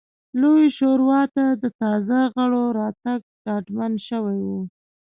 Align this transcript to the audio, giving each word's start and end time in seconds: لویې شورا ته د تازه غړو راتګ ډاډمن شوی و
لویې 0.41 0.67
شورا 0.77 1.21
ته 1.35 1.45
د 1.61 1.63
تازه 1.81 2.19
غړو 2.33 2.63
راتګ 2.79 3.19
ډاډمن 3.45 3.93
شوی 4.07 4.39
و 4.47 4.49